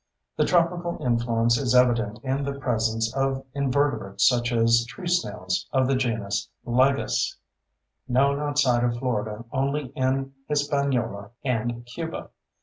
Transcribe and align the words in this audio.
The 0.35 0.45
tropical 0.45 0.97
influence 0.99 1.59
is 1.59 1.75
evident 1.75 2.21
in 2.23 2.43
the 2.43 2.59
presence 2.59 3.13
of 3.15 3.45
invertebrates 3.53 4.27
such 4.27 4.51
as 4.51 4.83
tree 4.85 5.05
snails 5.07 5.67
of 5.71 5.85
the 5.87 5.93
genus 5.95 6.49
Liguus, 6.65 7.37
known 8.07 8.39
outside 8.39 8.83
of 8.83 8.97
Florida 8.97 9.45
only 9.51 9.89
in 9.95 10.33
Hispaniola 10.47 11.29
and 11.45 11.85
Cuba. 11.85 12.31